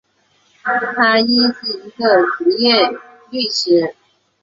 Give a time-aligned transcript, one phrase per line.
[0.95, 2.89] 他亦是一个执业
[3.29, 3.93] 律师。